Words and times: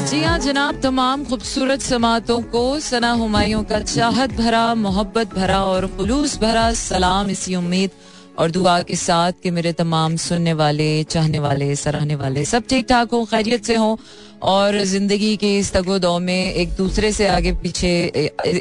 जी 0.00 0.20
हाँ 0.22 0.38
जनाब, 0.38 0.80
तमाम 0.82 1.24
खूबसूरत 1.24 1.80
समातों 1.80 2.40
को, 2.52 2.62
सना 2.80 3.10
हुमायूं 3.12 3.62
का 3.64 3.78
चाहत 3.80 4.32
भरा, 4.32 4.74
मोहब्बत 4.74 5.34
भरा 5.34 5.58
और 5.64 5.86
खुलूस 5.96 6.36
भरा 6.40 6.72
सलाम 6.74 7.30
इसी 7.30 7.54
उम्मीद 7.56 7.90
और 8.38 8.50
दुआ 8.50 8.80
के 8.82 8.96
साथ 8.96 9.32
कि 9.42 9.50
मेरे 9.50 9.72
तमाम 9.72 10.16
सुनने 10.16 10.52
वाले, 10.52 11.02
चाहने 11.04 11.38
वाले, 11.38 11.74
सराहने 11.76 12.14
वाले 12.14 12.44
सब 12.44 12.64
ठीक 12.68 12.86
ठाक 12.88 13.10
हो, 13.12 13.24
खैरियत 13.24 13.64
से 13.64 13.74
हो 13.76 13.98
और 14.42 14.82
ज़िंदगी 14.84 15.36
के 15.36 15.56
इस 15.58 15.72
तगो 15.72 16.18
में 16.18 16.52
एक 16.52 16.72
दूसरे 16.76 17.12
से 17.12 17.26
आगे 17.28 17.52
पीछे 17.62 17.90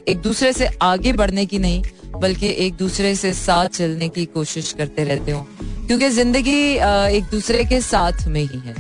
एक 0.08 0.21
दूसरे 0.24 0.54
से 0.54 0.70
आगे 0.82 1.14
बढ़ने 1.14 1.46
की 1.46 1.60
नहीं, 1.60 1.84
बल्कि 2.16 2.54
एक 2.66 2.76
दूसरे 2.78 3.16
से 3.16 3.34
साथ 3.34 3.68
चलने 3.80 4.10
की 4.10 4.26
कोशिश 4.28 4.74
करते 4.74 5.04
रहते 5.04 5.32
हो। 5.32 5.46
क्योंकि 5.88 6.10
ज़िंदगी 6.10 6.62
एक 7.18 7.30
दूसरे 7.32 7.64
के 7.66 7.82
साथ 7.82 8.28
में 8.28 8.42
ही 8.42 8.60
है। 8.60 8.76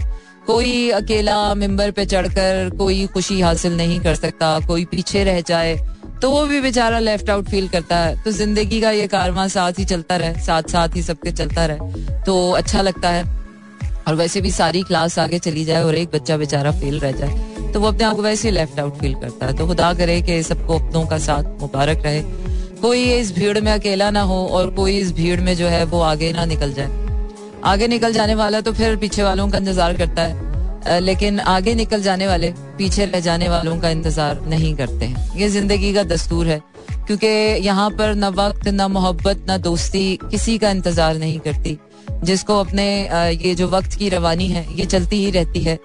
कोई 0.49 0.89
अकेला 0.91 1.53
मेंबर 1.55 1.91
पे 1.91 2.05
चढ़कर 2.05 2.69
कोई 2.77 3.05
खुशी 3.07 3.39
हासिल 3.41 3.75
नहीं 3.77 3.99
कर 3.99 4.15
सकता, 4.15 4.59
कोई 4.59 4.85
पीछे 4.85 5.23
रह 5.23 5.41
जाए 5.41 5.75
तो 6.21 6.29
वो 6.31 6.45
भी 6.47 6.61
बेचारा 6.61 6.99
लेफ़्ट 6.99 7.29
आउट 7.29 7.49
फील 7.49 7.67
करता 7.67 7.97
है। 7.97 8.15
तो 8.23 8.31
ज़िंदगी 8.31 8.79
का 8.81 8.91
ये 8.91 9.05
कारवा 9.07 9.47
साथ 9.47 9.79
ही 9.79 9.85
चलता 9.85 10.15
रहे 10.17 10.41
साथ 10.41 10.71
साथ 10.71 10.95
ही 10.95 11.01
सबके 11.03 11.31
चलता 11.31 11.65
रहे 11.65 12.23
तो 12.23 12.51
अच्छा 12.53 12.81
लगता 12.81 13.09
है। 13.09 13.23
और 14.07 14.15
वैसे 14.15 14.41
भी 14.41 14.51
सारी 14.51 14.81
क्लास 14.83 15.19
आगे 15.19 15.39
चली 15.39 15.65
जाए 15.65 15.83
और 15.83 15.95
एक 15.95 16.09
बच्चा 16.13 16.37
बेचारा 16.37 16.71
फेल 16.79 16.99
रह 16.99 17.11
जाए 17.13 17.71
तो 17.73 17.79
वो 17.79 17.87
अपने 17.87 18.03
आप 18.03 18.15
को 18.15 18.21
वैसे 18.21 18.47
ही 18.47 18.53
लेफ़्ट 18.55 18.79
आउट 18.79 18.97
फील 18.99 19.13
करता 19.15 19.45
है। 19.45 19.57
तो 19.57 19.67
खुदा 19.67 19.93
करे 19.93 20.21
कि 20.21 20.41
सबको 20.43 20.79
अपनों 20.79 21.05
का 21.07 21.17
साथ 21.19 21.59
मुबारक 21.61 22.01
रहे। 22.05 22.21
कोई 22.81 23.03
इस 23.13 23.31
भीड़ 23.35 23.59
में 23.59 23.71
अकेला 23.71 24.09
ना 24.11 24.21
हो 24.23 24.45
और 24.47 24.69
कोई 24.75 24.97
इस 24.97 25.11
भीड़ 25.13 25.39
में 25.41 25.55
जो 25.55 25.67
है 25.67 25.83
वो 25.85 26.01
आगे 26.03 26.31
ना 26.33 26.45
निकल 26.45 26.73
जाए। 26.73 26.98
आगे 27.63 27.87
निकल 27.87 28.13
जाने 28.13 28.35
वाला 28.35 28.61
तो 28.61 28.73
फिर 28.73 28.95
पीछे 28.97 29.23
वालों 29.23 29.49
का 29.49 29.57
इंतज़ार 29.57 29.97
करता 29.97 30.21
है। 30.21 30.99
लेकिन 31.01 31.39
आगे 31.41 31.73
निकल 31.75 32.01
जाने 32.01 32.27
वाले, 32.27 32.51
पीछे 32.77 33.05
रह 33.05 33.19
जाने 33.19 33.49
वालों 33.49 33.79
का 33.79 33.89
इंतज़ार 33.89 34.39
नहीं 34.47 34.75
करते 34.75 35.05
हैं। 35.05 35.37
ये 35.37 35.49
ज़िंदगी 35.49 35.93
का 35.93 36.03
दस्तूर 36.05 36.47
है, 36.47 36.59
क्योंकि 37.07 37.27
यहाँ 37.65 37.89
पर 37.91 38.13
न 38.15 38.29
वक्त, 38.35 38.67
न 38.67 38.85
मोहब्बत, 38.91 39.45
न 39.49 39.57
दोस्ती 39.61 40.19
किसी 40.23 40.57
का 40.57 40.69
इंतज़ार 40.71 41.17
नहीं 41.17 41.39
करती। 41.39 41.77
जिसको 42.23 42.59
अपने 42.59 42.85
ये 43.37 43.53
जो 43.55 43.67
वक्त 43.69 43.93
की 43.93 44.09
रवानी 44.09 44.47
है, 44.47 44.65
ये 44.73 44.85
चलती 44.87 45.17
ही 45.17 45.31
रहती 45.31 45.61
है। 45.61 45.77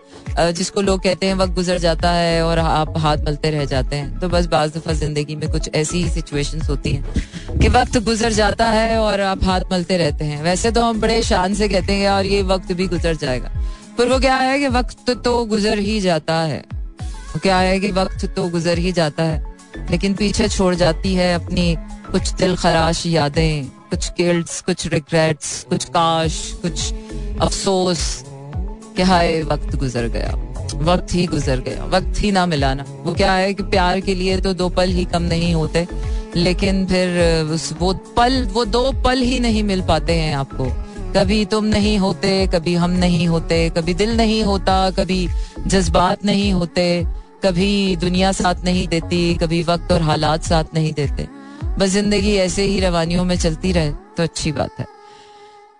जिसको 0.53 0.81
लोग 0.81 1.03
कहते 1.03 1.27
हैं, 1.27 1.35
वक्त 1.35 1.53
गुजर 1.55 1.79
जाता 1.79 2.11
है 2.11 2.43
और 2.43 2.59
आप 2.59 2.97
हाथ 2.99 3.19
मलते 3.27 3.51
रह 3.51 3.65
जाते 3.65 3.97
हैं। 3.97 4.19
तो 4.21 4.29
बस 4.29 4.47
बाज 4.47 4.71
दफ़ा 4.73 4.93
ज़िंदगी 4.95 5.37
में 5.37 5.49
कुछ 5.51 5.69
ऐसी 5.75 6.03
ही 6.03 6.11
सिचुएशन 6.11 6.61
होती 6.61 6.93
हैं 6.93 7.59
कि 7.59 7.69
वक्त 7.71 7.99
गुजर 8.05 8.33
जाता 8.33 8.67
है 8.69 8.99
और 8.99 9.21
आप 9.23 9.45
हाथ 9.45 9.61
मलते 9.73 9.97
रहते 9.97 10.25
हैं। 10.25 10.43
वैसे 10.43 10.71
तो 10.71 10.83
हम 10.83 11.01
बड़े 11.01 11.23
शान 11.23 11.55
से 11.55 11.69
कहते 11.69 11.93
हैं 11.93 12.11
और 12.11 12.27
ये 12.27 12.43
वक्त 12.45 12.73
भी 12.73 12.87
गुजर 12.89 13.17
जाएगा। 13.17 13.53
पर 13.99 14.09
वो 14.09 14.19
क्या 14.21 14.37
है 14.37 14.59
कि 14.59 14.69
वक्त 14.71 15.11
तो 15.25 15.45
गुजर 15.47 15.79
ही 15.81 16.01
जाता 16.01 16.41
है। 16.43 16.63
वो 17.01 17.39
क्या 17.39 17.59
है 17.59 17.79
कि 17.81 17.91
वक्त 17.93 18.25
तो 18.27 18.49
गुजर 18.49 18.79
ही 18.79 18.93
जाता 18.93 19.23
है, 19.23 19.43
लेकिन 19.91 20.15
पीछे 20.15 20.49
छोड़ 20.49 20.75
जाती 20.75 21.15
है 21.15 21.35
अपनी 21.35 21.75
कुछ 22.11 22.33
दिल 22.33 22.57
खराश 22.57 23.07
यादें। 23.07 23.71
कुछ 23.95 24.09
गिल्ट्स 24.11 24.61
कुछ 24.61 24.87
रिग्रेट्स 24.87 25.49
कुछ 25.65 25.85
काश, 25.85 26.37
कुछ 26.63 26.93
अफसोस 27.41 28.25
कि 28.97 29.03
हाय, 29.03 29.43
वक्त 29.43 29.77
गुजर 29.77 30.09
गया। 30.09 30.31
वक्त 30.85 31.15
ही 31.15 31.27
गुजर 31.27 31.61
गया। 31.61 31.85
वक्त 31.85 32.21
ही 32.21 32.31
ना 32.33 32.47
मिलाना 32.47 32.85
वो 33.03 33.13
क्या 33.15 33.33
है 33.33 33.53
कि 33.55 33.63
प्यार 33.63 34.01
के 34.01 34.15
लिए 34.15 34.41
तो 34.41 34.55
दो 34.55 34.69
पल 34.69 34.91
ही 34.91 35.05
कम 35.05 35.23
नहीं 35.23 35.55
होते, 35.55 35.87
लेकिन 36.37 36.87
फिर, 36.87 37.21
उस 37.45 37.73
वो 37.81 37.93
पल, 38.17 38.43
वो 38.45 38.65
दो 38.65 38.93
पल 39.05 39.19
ही 39.19 39.39
नहीं 39.41 39.63
मिल 39.63 39.83
पाते 39.83 40.13
हैं 40.13 40.35
आपको। 40.37 40.65
कभी 41.17 41.45
तुम 41.45 41.65
नहीं 41.65 41.99
होते, 41.99 42.47
कभी 42.47 42.75
हम 42.75 42.91
नहीं 42.91 43.29
होते, 43.29 43.71
कभी 43.71 43.95
दिल 43.95 44.17
नहीं 44.17 44.43
होता, 44.43 44.91
कभी 44.91 45.29
जज्बात 45.67 46.25
नहीं 46.25 46.53
होते, 46.53 47.07
कभी 47.45 47.97
दुनिया 47.97 48.33
साथ 48.33 48.65
नहीं 48.65 48.87
देती, 48.89 49.35
कभी 49.35 49.63
वक्त 49.63 49.93
और 49.93 50.03
हालात 50.03 50.45
साथ 50.45 50.75
नहीं 50.75 50.93
देते। 50.93 51.44
बस 51.79 51.89
ज़िंदगी 51.91 52.35
ऐसे 52.39 52.63
ही 52.63 52.81
रवानियों 52.81 53.25
में 53.25 53.37
चलती 53.37 53.73
रहे 53.73 53.91
तो 54.17 54.23
अच्छी 54.23 54.53
बात 54.53 54.79
है। 54.79 54.87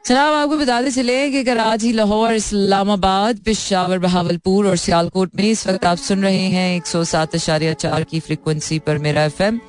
जनाब 0.05 0.35
आपको 0.35 0.57
बताते 0.59 0.91
चले 0.91 1.31
कि 1.31 1.43
कराची, 1.45 1.93
लाहौर, 1.93 2.33
इस्लामाबाद, 2.35 3.39
पिशावर, 3.45 3.99
बहावलपुर 3.99 4.67
और 4.69 4.77
सियालकोट 4.77 5.37
में 5.37 5.45
इस 5.45 5.67
वक्त 5.67 5.85
आप 5.87 5.99
सुन 5.99 6.23
रहे 6.23 6.49
हैं 6.49 6.77
एक 6.77 6.87
सौ 6.87 7.03
सात 7.05 7.35
अशारिया 7.35 7.73
चार 7.75 8.05
की 8.05 8.21
फ्रिक्वेंसी 8.21 8.79
पर 8.79 8.99
मेरा 8.99 9.25
एफ़ 9.25 9.43
एम 9.43 9.61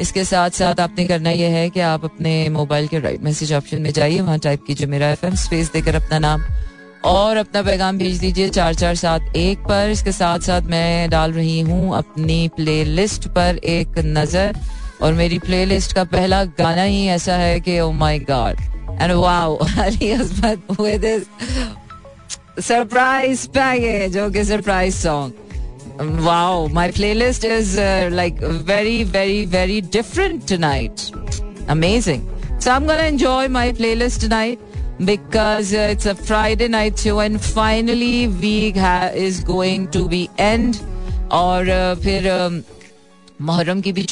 इसके 0.00 0.24
साथ 0.24 0.50
साथ 0.50 0.80
आपने 0.80 1.04
करना 1.06 1.30
यह 1.30 1.50
है 1.50 1.68
कि 1.70 1.80
आप 1.86 2.04
अपने 2.04 2.48
मोबाइल 2.50 2.86
के 2.88 2.98
राइट 2.98 3.22
मैसेज 3.22 3.52
ऑप्शन 3.52 3.82
में 3.82 3.90
जाइए, 3.92 4.20
वहाँ 4.20 4.38
टाइप 4.38 4.64
कीजिए 4.66 4.86
मेरा 4.86 5.10
एफ़ 5.10 5.26
एम 5.26 5.34
स्पेस 5.36 5.72
देकर 5.72 5.94
अपना 5.94 6.18
नाम 6.18 6.44
और 7.04 7.36
अपना 7.36 7.62
पैगाम 7.62 7.98
भेज 7.98 8.18
दीजिए 8.20 8.48
चार 8.50 8.74
चार 8.74 8.94
सात 8.96 9.36
एक 9.36 9.58
पर। 9.68 9.90
इसके 9.90 10.12
साथ 10.12 10.38
साथ 10.40 10.62
मैं 10.70 11.10
डाल 11.10 11.32
रही 11.32 11.60
हूँ 11.60 11.96
अपनी 11.96 12.48
प्ले 12.56 12.82
लिस्ट 12.84 13.28
पर 13.28 13.60
एक 13.66 13.98
नज़र। 13.98 14.60
और 15.02 15.14
मेरी 15.14 15.38
प्ले 15.38 15.64
लिस्ट 15.64 15.92
का 15.92 16.04
पहला 16.04 16.44
गाना 16.58 16.82
ही 16.82 17.06
ऐसा 17.08 17.36
है 17.36 17.60
कि 17.60 17.80
ओ 17.80 17.90
my 17.92 18.18
god 18.30 18.56
and 19.02 19.12
wow 19.12 19.56
Ali 19.56 20.10
Asmat 20.10 20.80
with 20.80 21.00
this 21.00 21.22
surprise 22.66 24.96
song 24.96 25.32
wow 26.20 26.68
my 26.74 26.90
playlist 26.92 27.44
is 27.44 27.80
like 28.10 28.42
very 28.66 29.04
very 29.04 29.46
very 29.46 29.80
different 29.80 30.48
tonight 30.48 31.00
amazing 31.70 32.26
so 32.60 32.70
I 32.70 32.76
am 32.76 32.86
gonna 32.86 33.02
enjoy 33.02 33.48
my 33.48 33.72
playlist 33.72 34.20
tonight 34.20 34.58
because 35.08 35.72
uh, 35.72 35.88
it's 35.90 36.04
a 36.10 36.14
friday 36.14 36.66
night 36.72 36.98
show 37.02 37.20
and 37.20 37.40
finally 37.40 38.26
week 38.42 38.76
ha- 38.76 39.10
is 39.14 39.40
going 39.50 39.88
to 39.88 40.06
be 40.08 40.28
end. 40.36 40.80
or 41.30 41.60
uh, 41.70 41.94
phir 42.04 42.22
um, 42.30 42.64
muharram 43.48 43.82
ki 43.82 43.92
bhi 43.98 44.04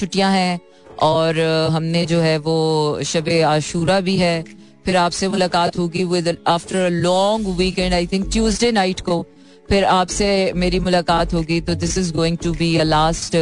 और 1.02 1.38
हमने 1.72 2.04
जो 2.06 2.20
है 2.20 2.36
वो 2.38 3.00
शब 3.06 3.28
आशूरा 3.46 4.00
भी 4.00 4.16
है। 4.16 4.44
फिर 4.84 4.96
आपसे 4.96 5.28
मुलाकात 5.28 5.78
होगी 5.78 6.04
with 6.04 6.36
after 6.48 6.76
a 6.76 6.88
long 6.88 7.48
weekend 7.58 7.94
I 7.94 8.06
think 8.06 8.30
Tuesday 8.32 8.70
night 8.72 9.00
को। 9.00 9.24
फिर 9.68 9.84
आपसे 9.84 10.28
मेरी 10.56 10.78
मुलाकात 10.80 11.34
होगी 11.34 11.60
तो 11.60 11.74
this 11.76 11.96
is 11.98 12.12
going 12.14 12.36
to 12.42 12.52
be 12.52 12.76
a 12.76 12.84
last 12.84 13.36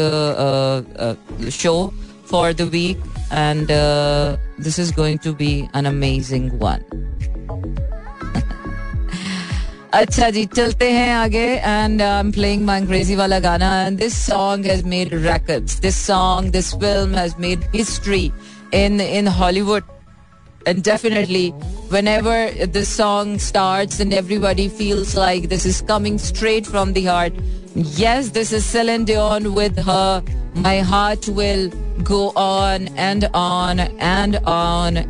show 1.52 1.74
for 2.30 2.52
the 2.52 2.60
week 2.72 3.04
and 3.32 3.68
this 4.64 4.78
is 4.80 4.94
going 4.94 5.18
to 5.24 5.32
be 5.34 5.52
an 5.76 5.84
amazing 5.86 6.50
one 6.62 6.84
अच्छा 9.95 10.29
जी 10.29 10.45
चलते 10.55 10.89
हैं 10.91 11.11
आगे 11.13 11.45
and 11.55 12.01
I 12.01 12.19
am 12.19 12.31
playing 12.31 12.65
my 12.65 12.79
अंग्रेजी 12.81 13.15
वाला 13.15 13.39
गाना 13.45 13.71
and 13.85 13.97
this 13.99 14.17
song 14.25 14.65
has 14.65 14.83
made 14.93 15.13
records 15.25 15.79
this 15.81 16.05
song 16.05 16.51
this 16.51 16.73
film 16.83 17.15
has 17.15 17.33
made 17.39 17.63
history 17.75 18.31
in 18.83 19.01
in 19.01 19.27
Hollywood 19.39 19.83
and 20.69 20.83
definitely 20.83 21.49
whenever 21.89 22.33
the 22.73 22.85
song 22.85 23.39
starts 23.39 23.99
and 23.99 24.13
everybody 24.13 24.67
feels 24.81 25.15
like 25.15 25.49
this 25.53 25.65
is 25.65 25.81
coming 25.81 26.17
straight 26.17 26.67
from 26.67 26.93
the 26.93 27.05
heart 27.05 27.33
yes 28.01 28.29
this 28.29 28.53
is 28.53 28.65
Celine 28.65 29.05
Dion 29.05 29.53
with 29.55 29.83
her 29.89 30.23
my 30.55 30.79
heart 30.79 31.27
will 31.29 31.69
go 32.03 32.23
on 32.35 32.87
and 32.97 33.29
on 33.33 33.79
and 33.79 34.37
on 34.45 35.05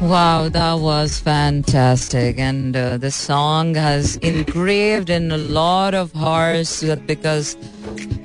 Wow, 0.00 0.50
that 0.50 0.74
was 0.74 1.18
fantastic. 1.18 2.38
And 2.38 2.76
uh, 2.76 2.98
song 3.10 3.74
has 3.74 4.16
engraved 4.16 5.08
in 5.08 5.32
a 5.32 5.38
lot 5.38 5.94
of 5.94 6.12
hearts 6.12 6.84
because 7.06 7.56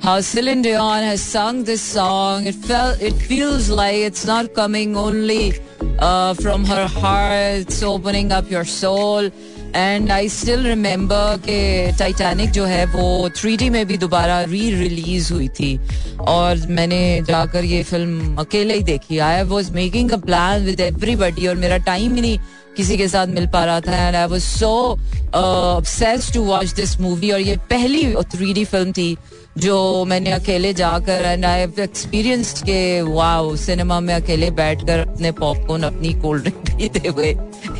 how 0.02 0.20
Celine 0.20 0.62
Dion 0.62 1.02
has 1.02 1.22
sung 1.22 1.64
this 1.64 1.80
song, 1.80 2.46
it 2.46 2.54
felt, 2.54 3.00
it 3.00 3.14
feels 3.14 3.70
like 3.70 3.96
it's 3.96 4.26
not 4.26 4.52
coming 4.52 4.96
only 4.96 5.54
uh, 5.98 6.34
from 6.34 6.64
her 6.64 6.86
heart, 6.86 7.62
it's 7.62 7.82
opening 7.82 8.32
up 8.32 8.50
your 8.50 8.64
soul. 8.64 9.30
And 9.74 10.10
I 10.12 10.28
still 10.28 10.66
remember 10.66 11.38
के 11.44 11.60
Titanic 11.98 12.50
जो 12.50 12.64
है 12.64 12.84
वो 12.86 13.28
three 13.36 13.68
में 13.70 13.84
भी 13.86 13.96
दोबारा 13.98 14.40
री 14.42 14.70
release 14.74 15.32
हुई 15.32 15.48
थी। 15.50 15.78
और 16.20 16.66
मैंने 16.68 17.20
जाकर 17.28 17.64
ये 17.64 17.82
फ़िल्म 17.82 18.36
अकेले 18.40 18.74
ही 18.74 18.82
देखी। 18.84 19.18
I 19.18 19.42
was 19.44 19.72
making 19.72 20.10
a 20.10 20.16
plan 20.16 20.64
with 20.64 20.80
everybody 20.80 21.46
और 21.46 21.56
मेरा 21.56 21.76
टाइम 21.86 22.14
ही 22.14 22.20
नहीं 22.20 22.38
किसी 22.76 22.96
के 22.98 23.06
साथ 23.08 23.26
मिल 23.28 23.46
पा 23.46 23.64
रहा 23.64 23.80
था। 23.80 24.06
And 24.06 24.16
I 24.16 24.26
was 24.26 24.42
so 24.42 24.98
obsessed 25.34 26.34
to 26.34 26.42
watch 26.44 26.72
this 26.74 26.98
movie 27.00 27.30
और 27.30 27.40
ये 27.40 27.56
पहली 27.70 28.02
थ्री 28.32 28.64
फ़िल्म 28.64 28.92
थी। 28.92 29.16
जो 29.58 30.04
मैंने 30.08 30.30
अकेले 30.32 30.72
जाकर 30.74 31.24
एंड 31.24 31.44
आई 31.44 31.58
हैव 31.60 31.80
एक्सपीरियंस्ड 31.80 32.58
के 32.66 32.80
वाओ 33.02 33.54
सिनेमा 33.56 33.98
में 34.00 34.14
अकेले 34.14 34.50
बैठकर 34.60 34.98
अपने 34.98 35.32
पॉपकॉर्न 35.40 35.82
अपनी 35.82 36.12
कोल्ड 36.22 36.42
ड्रिंक 36.42 36.70
पीते 36.76 37.08
हुए 37.08 37.28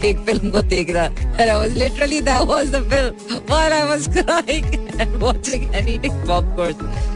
एक 0.08 0.18
फ़िल्म 0.26 0.50
को 0.50 0.62
देख 0.62 0.90
रहा। 0.90 1.06
And 1.06 1.50
I 1.50 1.56
was 1.58 1.76
literally, 1.76 2.20
that 2.20 2.46
was 2.46 2.70
the 2.70 2.80
film 2.90 3.14
while 3.48 3.72
I 3.72 3.84
was 3.90 4.08
crying 4.08 4.66
and 5.00 5.20
watching 5.22 5.64
and 5.74 5.88
eating 5.88 6.18
popcorn. 6.26 6.74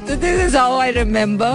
So 0.08 0.16
this 0.16 0.40
is 0.46 0.54
how 0.54 0.70
I 0.80 0.90
remember. 0.98 1.50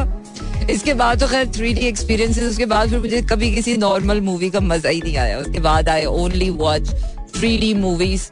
इसके 0.69 0.93
बाद 0.93 1.19
तो 1.19 1.27
खैर 1.27 1.47
थ्री 1.55 1.73
डी 1.73 1.87
एक्सपीरियंस 1.87 2.39
उसके 2.43 2.65
बाद 2.65 2.89
फिर 2.89 2.99
मुझे 2.99 3.21
कभी 3.31 3.51
किसी 3.55 3.75
नॉर्मल 3.77 4.21
मूवी 4.21 4.49
का 4.49 4.59
मज़ा 4.59 4.89
ही 4.89 5.01
नहीं 5.01 5.17
आया। 5.17 5.37
उसके 5.37 5.59
बाद 5.59 5.89
I 5.89 6.05
only 6.05 6.49
watch 6.61 6.93
three 7.35 7.57
D 7.57 7.73
movies 7.73 8.29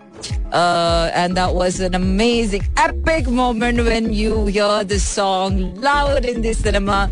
Uh, 0.52 1.12
and 1.14 1.38
that 1.38 1.54
was 1.54 1.80
an 1.80 1.94
amazing, 1.94 2.64
epic 2.78 3.28
moment 3.28 3.78
when 3.80 4.12
you 4.12 4.48
hear 4.48 4.84
the 4.84 5.00
song 5.00 5.76
loud 5.76 6.26
in 6.26 6.42
the 6.42 6.54
cinema, 6.54 7.10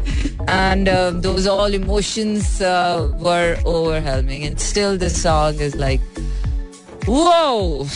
and 0.48 0.90
uh, 0.90 1.12
those 1.12 1.46
all 1.46 1.72
emotions 1.74 2.62
uh, 2.62 3.12
were 3.20 3.58
overwhelming. 3.66 4.44
And 4.44 4.60
still, 4.60 4.98
the 4.98 5.10
song 5.10 5.60
is 5.60 5.76
like, 5.76 6.02
whoa, 7.07 7.87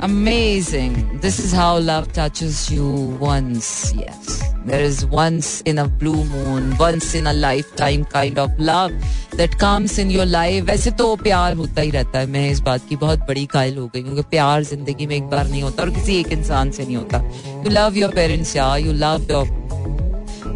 amazing. 0.00 1.18
This 1.20 1.38
is 1.38 1.52
how 1.52 1.78
love 1.78 2.12
touches 2.12 2.70
you 2.70 2.86
once. 3.20 3.92
Yes, 3.94 4.42
there 4.64 4.82
is 4.82 5.04
once 5.06 5.60
in 5.62 5.78
a 5.78 5.86
blue 5.86 6.24
moon, 6.24 6.76
once 6.78 7.14
in 7.14 7.26
a 7.26 7.32
lifetime 7.32 8.04
kind 8.04 8.38
of 8.38 8.50
love 8.58 8.92
that 9.32 9.58
comes 9.58 9.98
in 9.98 10.10
your 10.10 10.26
life. 10.26 10.64
वैसे 10.70 10.90
तो 11.00 11.14
प्यार 11.22 11.54
होता 11.56 11.82
ही 11.82 11.90
रहता 11.90 12.18
है 12.18 12.26
मैं 12.36 12.48
इस 12.50 12.60
बात 12.68 12.88
की 12.88 12.96
बहुत 12.96 13.26
बड़ी 13.28 13.46
कायल 13.56 13.76
हो 13.78 13.86
गई 13.94 14.02
हूँ 14.02 14.16
कि 14.16 14.22
प्यार 14.30 14.64
जिंदगी 14.64 15.06
में 15.06 15.16
एक 15.16 15.28
बार 15.30 15.48
नहीं 15.48 15.62
होता 15.62 15.82
और 15.82 15.90
किसी 15.98 16.20
एक 16.20 16.32
इंसान 16.38 16.70
से 16.70 16.84
नहीं 16.84 16.96
होता 16.96 17.18
यू 17.64 17.70
लव 17.70 17.98
योर 17.98 18.14
पेरेंट्स 18.14 18.56
या 18.56 18.76
you 18.76 18.92
love 19.04 19.26
your 19.30 19.62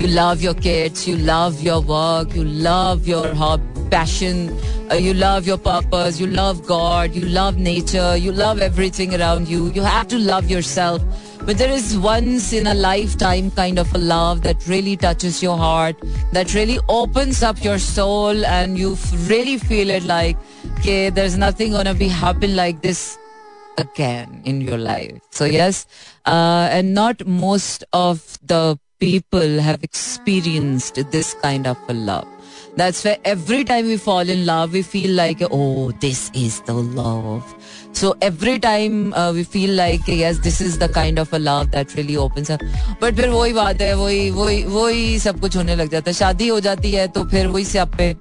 you 0.00 0.08
love 0.08 0.42
your 0.42 0.52
kids 0.64 1.00
you 1.08 1.14
love 1.28 1.56
your 1.66 1.78
work 1.86 2.34
you 2.38 2.42
love 2.66 3.08
your 3.12 3.22
hob 3.40 3.71
passion 3.93 4.41
uh, 4.91 4.95
you 4.95 5.13
love 5.13 5.47
your 5.47 5.57
purpose 5.57 6.19
you 6.19 6.27
love 6.27 6.65
god 6.67 7.15
you 7.15 7.25
love 7.37 7.57
nature 7.57 8.15
you 8.17 8.31
love 8.31 8.59
everything 8.67 9.15
around 9.19 9.47
you 9.47 9.71
you 9.79 9.81
have 9.81 10.07
to 10.07 10.19
love 10.19 10.49
yourself 10.49 11.01
but 11.45 11.57
there 11.57 11.71
is 11.77 11.97
once 11.97 12.51
in 12.53 12.67
a 12.67 12.73
lifetime 12.73 13.49
kind 13.51 13.77
of 13.77 13.93
a 13.93 13.97
love 13.97 14.43
that 14.43 14.67
really 14.67 14.95
touches 14.95 15.41
your 15.43 15.57
heart 15.57 15.95
that 16.31 16.53
really 16.53 16.79
opens 16.89 17.43
up 17.43 17.63
your 17.63 17.79
soul 17.79 18.45
and 18.45 18.77
you 18.77 18.95
really 19.33 19.57
feel 19.57 19.89
it 19.89 20.03
like 20.03 20.37
okay 20.79 21.09
there's 21.09 21.37
nothing 21.37 21.71
gonna 21.71 21.93
be 21.93 22.07
happen 22.07 22.55
like 22.55 22.81
this 22.81 23.17
again 23.77 24.41
in 24.45 24.61
your 24.61 24.77
life. 24.77 25.19
So 25.31 25.45
yes, 25.45 25.85
uh, 26.25 26.67
and 26.71 26.93
not 26.93 27.25
most 27.25 27.83
of 27.93 28.37
the 28.41 28.79
people 28.99 29.59
have 29.59 29.83
experienced 29.83 30.95
this 31.11 31.33
kind 31.35 31.67
of 31.67 31.77
a 31.87 31.93
love. 31.93 32.32
That's 32.76 33.04
why 33.04 33.16
every 33.24 33.64
time 33.64 33.86
we 33.86 33.96
fall 33.96 34.28
in 34.28 34.46
love, 34.46 34.72
we 34.72 34.82
feel 34.82 35.10
like, 35.10 35.42
oh, 35.50 35.90
this 36.00 36.30
is 36.34 36.60
the 36.62 36.74
love. 36.74 37.54
So 37.92 38.14
every 38.22 38.58
time 38.60 39.12
uh, 39.14 39.32
we 39.32 39.42
feel 39.42 39.70
like, 39.70 40.06
yes, 40.06 40.38
this 40.38 40.60
is 40.60 40.78
the 40.78 40.88
kind 40.88 41.18
of 41.18 41.32
a 41.32 41.38
love 41.38 41.70
that 41.72 41.94
really 41.96 42.16
opens 42.16 42.50
up. 42.50 42.60
But 43.00 43.14
फिर 43.16 43.28
वही 43.30 43.52
बात 43.52 43.80
है 43.82 43.92
वही 43.96 44.30
वही 44.30 44.62
वही 44.64 45.18
सब 45.18 45.40
कुछ 45.40 45.56
होने 45.56 45.76
लग 45.76 45.90
जाता 45.90 46.10
है 46.10 46.14
शादी 46.14 46.48
हो 46.48 46.58
जाती 46.66 46.92
है 46.92 47.06
तो 47.16 47.24
फिर 47.30 47.46
वही 47.46 47.64
से 47.64 47.78
आप 47.78 47.96
पे 47.96 48.14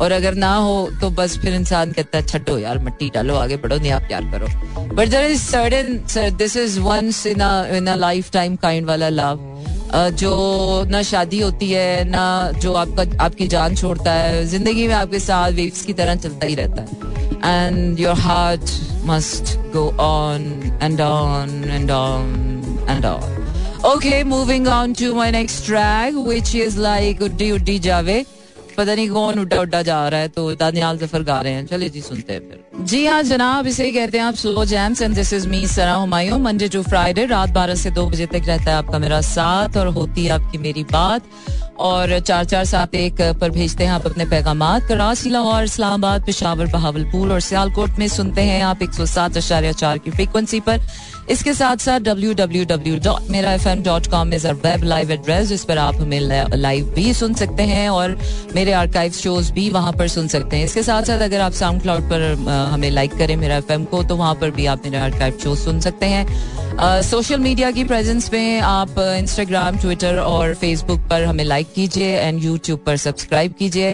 और 0.00 0.12
अगर 0.12 0.34
ना 0.34 0.54
हो 0.56 0.76
तो 1.00 1.10
बस 1.16 1.36
फिर 1.38 1.54
इंसान 1.54 1.92
कहता 1.92 2.18
है 2.18 2.26
छठो 2.26 2.58
यार 2.58 2.78
मट्टी 2.84 3.10
डालो 3.14 3.34
आगे 3.36 3.56
बढ़ो 3.64 3.76
नहीं 3.76 3.92
आप 3.92 4.02
प्यार 4.08 4.24
करो 4.34 4.94
but 4.94 5.08
there 5.08 5.30
is 5.30 5.40
certain 5.40 6.36
this 6.36 6.56
is 6.56 6.78
once 6.88 7.26
in 7.26 7.42
in 7.76 7.86
a 7.86 7.94
life 7.96 8.30
time 8.32 8.56
kind 8.62 8.86
वाला 8.86 9.08
लव 9.08 9.50
जो 9.93 10.83
ना 10.89 11.01
शादी 11.03 11.39
होती 11.39 11.69
है, 11.71 12.03
ना 12.09 12.51
जो 12.59 12.73
आपका, 12.73 13.03
आपकी 13.23 13.47
जान 13.47 13.75
छोड़ता 13.75 14.13
है, 14.13 14.45
ज़िंदगी 14.45 14.87
में 14.87 14.93
आपके 14.95 15.19
साथ 15.19 15.51
वेव्स 15.51 15.85
की 15.85 15.93
तरह 15.93 16.15
चलता 16.15 16.47
ही 16.47 16.55
रहता 16.55 16.81
है। 16.81 17.65
And 17.65 17.99
your 17.99 18.15
heart 18.19 18.71
must 19.05 19.55
go 19.73 19.87
on 19.99 20.45
and 20.83 21.01
on 21.01 21.63
and 21.69 21.91
on 21.91 22.85
and 22.89 23.05
on 23.05 23.35
okay 23.85 24.23
moving 24.23 24.67
on 24.67 24.93
to 24.93 25.13
my 25.15 25.31
next 25.31 25.65
track 25.65 26.15
which 26.27 26.55
is 26.55 26.79
like 26.79 27.21
Uddi 27.21 27.51
Uddi 27.51 27.79
Jaave. 27.79 28.25
पता 28.77 28.95
नहीं 28.95 29.09
कौन 29.09 29.39
उड्डा 29.39 29.59
उड्डा 29.61 29.81
जा 29.81 30.07
रहा 30.07 30.19
है 30.19 30.27
तो 30.29 30.51
दानियाल 30.55 30.97
ज़फ़र 30.97 31.23
गा 31.23 31.39
रहे 31.41 31.53
हैं। 31.53 31.65
चलिए 31.67 31.89
जी, 31.89 32.01
सुनते 32.01 32.33
हैं 32.33 32.39
फिर। 32.41 32.85
जी 32.85 33.05
हाँ 33.05 33.21
जनाब, 33.25 33.67
इसे 33.67 33.91
कहते 33.91 34.17
हैं 34.17 34.25
आप 34.25 34.35
slow 34.35 34.65
jams 34.65 35.01
and 35.01 35.15
this 35.15 35.33
is 35.33 35.47
me 35.47 35.65
Sara 35.67 36.37
Monday 36.39 36.67
to 36.69 36.81
Friday 36.83 37.25
रात 37.27 37.49
बारह 37.51 37.75
से 37.75 37.91
दो 37.91 38.05
बजे 38.07 38.25
तक 38.25 38.43
रहता 38.47 38.71
है 38.71 38.77
आपका 38.77 38.99
मेरा 38.99 39.21
साथ 39.23 39.77
और 39.77 39.87
होती 39.93 40.25
है 40.25 40.31
आपकी 40.31 40.57
मेरी 40.57 40.83
बात। 40.91 41.23
और 41.79 42.19
चार 42.19 42.45
चार 42.45 42.63
सात 42.65 42.95
एक 42.95 43.21
पर 43.41 43.51
भेजते 43.51 43.83
हैं 43.83 43.91
आप 43.91 44.05
अपने 44.05 44.25
पैगाम 44.25 44.63
कराची, 44.87 45.29
लाहौर, 45.29 45.63
इस्लामाबाद, 45.63 46.25
पिशावर, 46.25 46.67
बहावलपुर 46.67 47.31
और 47.33 47.39
सियालकोट 47.41 47.99
में 47.99 48.07
सुनते 48.07 48.41
हैं 48.41 48.61
आप 48.63 48.81
एक 48.81 48.93
सौ 48.93 49.05
सात 49.07 49.37
अशार्य 49.37 49.73
चार 49.73 49.97
की 49.97 50.11
फ्रिक्वेंसी 50.11 50.59
पर। 50.59 50.79
इसके 51.29 51.53
साथ 51.53 51.77
साथ 51.77 51.99
डब्ल्यू 51.99 52.33
डब्ल्यू 52.33 52.65
डब्ल्यू 52.65 52.97
डॉट 53.03 53.29
मेरा 53.29 53.53
F 53.53 53.67
M 53.67 53.81
dot 53.83 54.07
com 54.07 54.33
is 54.33 54.47
web 54.47 54.83
live 54.83 55.11
address 55.11 55.47
जिस 55.47 55.63
पर 55.65 55.77
आप 55.77 55.95
हमें 55.95 56.19
लाइव 56.55 56.91
भी 56.95 57.13
सुन 57.13 57.33
सकते 57.33 57.63
हैं 57.63 57.89
और 57.89 58.17
मेरे 58.55 58.71
आर्काइव 58.73 59.11
शोज़ 59.13 59.51
भी 59.53 59.69
वहाँ 59.69 59.93
पर 59.93 60.07
सुन 60.07 60.27
सकते 60.27 60.57
हैं। 60.57 60.65
इसके 60.65 60.83
साथ 60.83 61.03
साथ 61.03 61.21
अगर 61.21 61.41
आप 61.41 61.51
साउंड 61.53 61.81
क्लाउड 61.81 62.09
पर 62.09 62.21
हमें 62.71 62.89
लाइक 62.91 63.17
करें 63.17 63.35
मेरा 63.35 63.57
एफएम 63.57 63.83
को 63.85 64.03
तो 64.03 64.15
वहाँ 64.17 64.35
पर 64.41 64.51
भी 64.51 64.65
आप 64.65 64.85
मेरे 64.85 64.97
आर्काइव 64.97 65.37
शो 65.43 65.55
सुन 65.55 65.79
सकते 65.79 66.05
हैं। 66.05 66.25
सोशल 67.03 67.39
मीडिया 67.39 67.71
की 67.71 67.83
प्रेजेंस 67.83 68.31
में 68.33 68.59
आप 68.61 68.99
इंस्टाग्राम 68.99 69.77
ट्विटर 69.77 70.17
और 70.17 70.53
फेसबुक 70.55 70.99
पर 71.09 71.23
हमें 71.23 71.43
लाइक 71.43 71.73
कीजिए 71.75 72.17
एंड 72.17 72.43
यूट्यूब 72.43 72.83
पर 72.85 72.97
सब्सक्राइब 72.97 73.53
कीजिए। 73.59 73.93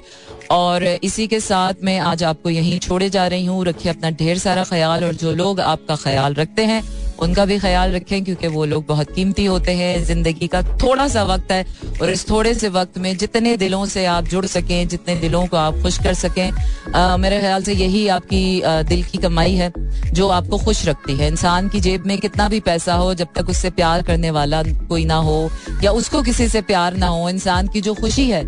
और 0.52 0.84
इसी 0.84 1.28
के 1.28 1.40
साथ 1.40 1.84
मैं 1.84 1.98
आज 2.00 2.24
आपको 2.24 2.50
यहीं 2.50 2.80
छोड़े 2.80 3.10
जा 3.10 3.28
रही 3.28 3.46
हूँ। 3.46 3.64
रखिए 3.66 3.92
अपना 3.92 4.10
ढेर 4.12 4.38
सारा 4.38 4.64
ख्याल 4.64 5.04
और 5.04 5.14
जो 5.16 5.32
लोग 5.34 5.60
आपका 5.62 5.96
ख्याल 5.96 6.34
रखते 6.34 6.66
हैं 6.66 6.82
उनका 7.24 7.46
भी 7.46 7.58
ख्याल 7.60 7.92
रखें 7.92 8.24
क्योंकि 8.24 8.48
वो 8.48 8.66
लोग 8.66 8.86
बहुत 8.88 9.12
कीमती 9.16 9.46
होते 9.46 9.72
हैं। 9.76 10.04
ज़िंदगी 10.06 10.48
का 10.48 10.62
थोड़ा 10.84 11.08
सा 11.08 11.24
वक्त 11.24 11.52
है 11.52 11.66
और 12.02 12.10
इस 12.10 12.30
थोड़े 12.30 12.54
से 12.54 12.70
वक्त 12.70 12.98
में 12.98 13.16
जितने 13.18 13.56
दिलों 13.58 13.86
से 13.86 14.06
आप 14.06 14.28
जुड़ 14.30 14.46
सकें 14.46 14.88
जितने 14.88 15.16
दिलों 15.18 15.46
को 15.48 15.58
आप 15.58 15.82
खुश 15.84 15.98
कर 16.04 16.14
सकें 16.16 16.52
आ, 16.96 17.18
मेरे 17.18 17.40
ख्याल 17.40 17.64
से 17.64 17.74
यही 17.74 18.08
आपकी 18.08 18.62
आ, 18.62 18.82
दिल 18.84 19.04
की 19.04 19.18
कमाई 19.18 19.56
है 19.56 19.72
जो 20.14 20.28
आपको 20.30 20.58
खुश 20.58 20.86
रखती 20.88 21.14
है। 21.18 21.28
इंसान 21.28 21.70
की 21.70 21.80
जेब 21.80 22.06
में 22.08 22.18
कितना 22.18 22.48
भी 22.50 22.60
पैसा 22.62 22.94
हो 22.94 23.14
जब 23.14 23.28
तक 23.36 23.50
उससे 23.50 23.70
प्यार 23.72 24.02
करने 24.04 24.32
वाला 24.32 24.62
कोई 24.64 25.06
ना 25.06 25.16
हो 25.28 25.50
या 25.84 25.92
उसको 25.92 26.22
किसी 26.22 26.48
से 26.48 26.62
प्यार 26.64 26.96
ना 26.98 27.08
हो 27.08 27.30
इंसान 27.30 27.68
की 27.68 27.82
जो 27.82 27.94
खुशी 27.94 28.30
है 28.30 28.44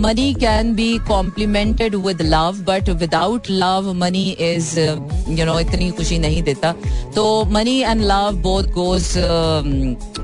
money 0.00 0.32
can 0.40 0.74
be 0.74 0.88
complimented 1.08 1.94
with 2.06 2.22
love 2.24 2.64
but 2.68 2.88
without 3.00 3.50
love 3.50 3.92
money 3.96 4.28
is 4.30 4.78
you 5.30 5.46
know 5.46 5.58
इतनी 5.60 5.90
खुशी 5.90 6.18
नहीं 6.18 6.42
देता। 6.42 6.72
तो 7.14 7.44
money 7.50 7.78
and 7.80 8.02
love 8.02 8.36
both 8.42 8.70
goes 8.74 9.12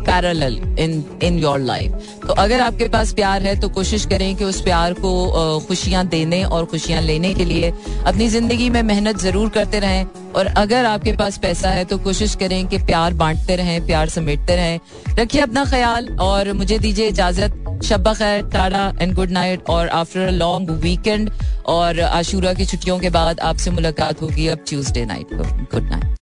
parallel 0.06 0.42
in 0.80 1.02
in 1.22 1.38
your 1.38 1.60
life 1.60 1.92
तो 2.26 2.32
अगर 2.34 2.60
आपके 2.60 2.88
पास 2.88 3.12
प्यार 3.14 3.42
है 3.42 3.58
तो 3.60 3.68
कोशिश 3.70 4.04
करें 4.06 4.34
कि 4.36 4.44
उस 4.44 4.60
प्यार 4.62 4.92
को 4.94 5.12
uh, 5.28 5.66
खुशियाँ 5.68 6.06
देने 6.08 6.42
और 6.44 6.64
खुशियाँ 6.64 7.02
लेने 7.02 7.32
के 7.34 7.44
लिए 7.44 7.72
अपनी 8.06 8.28
ज़िंदगी 8.28 8.68
में 8.70 8.82
मेहनत 8.82 9.18
ज़रूर 9.18 9.48
करते 9.48 9.78
रहें। 9.80 10.06
और 10.34 10.46
अगर 10.46 10.84
आपके 10.84 11.12
पास 11.12 11.36
पैसा 11.38 11.70
है 11.70 11.84
तो 11.84 11.98
कोशिश 11.98 12.34
करें 12.34 12.66
कि 12.66 12.78
प्यार 12.78 13.14
बांटते 13.14 13.56
रहें 13.56 13.86
प्यार 13.86 14.08
समेटते 14.08 14.56
रहें। 14.56 14.78
रखिए 15.18 15.40
अपना 15.40 15.64
ख्याल 15.64 16.08
और 16.20 16.52
मुझे 16.52 16.78
दीजिए 16.78 17.08
इजाज़त। 17.08 17.63
शब्बा 17.82 18.14
खैर 18.14 18.42
टाटा 18.42 18.92
एंड 19.00 19.14
गुड 19.14 19.30
नाइट 19.30 19.68
और 19.70 19.88
आफ्टर 19.88 20.20
अ 20.20 20.30
लॉन्ग 20.30 20.70
वीकेंड 20.70 21.30
और 21.66 22.00
आशूरा 22.00 22.54
की 22.54 22.64
छुट्टियों 22.64 22.98
के 22.98 23.10
बाद 23.10 23.40
आपसे 23.40 23.70
मुलाकात 23.70 24.22
होगी 24.22 24.46
अब 24.48 24.64
ट्यूसडे 24.68 25.04
नाइट 25.04 25.26
को. 25.32 25.44
Good 25.72 25.90
night 25.90 26.04